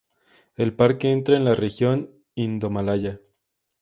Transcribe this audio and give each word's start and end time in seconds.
El 0.55 0.73
parque 0.75 1.11
entra 1.11 1.37
en 1.37 1.45
la 1.45 1.53
región 1.53 2.09
indomalaya. 2.33 3.19